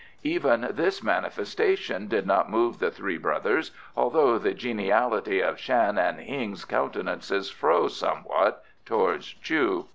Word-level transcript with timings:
Even 0.23 0.67
this 0.71 1.03
manifestation 1.03 2.07
did 2.07 2.25
not 2.25 2.49
move 2.49 2.79
the 2.79 2.89
three 2.89 3.19
brothers, 3.19 3.69
although 3.95 4.39
the 4.39 4.55
geniality 4.55 5.41
of 5.41 5.59
Shan 5.59 5.99
and 5.99 6.19
Hing's 6.19 6.65
countenances 6.65 7.51
froze 7.51 7.97
somewhat 7.99 8.63
towards 8.83 9.27
Chu. 9.27 9.87